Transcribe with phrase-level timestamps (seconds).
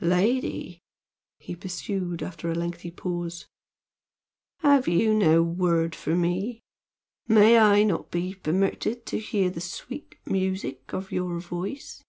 [0.00, 0.80] "Lady!"
[1.36, 3.46] he pursued, after a lengthy pause,
[4.60, 6.62] "have you no word for me?
[7.28, 12.02] May I not be permitted to hear the sweet music of your voice?"